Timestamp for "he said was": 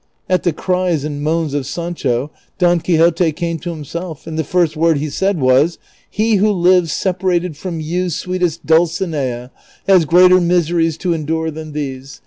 4.97-5.77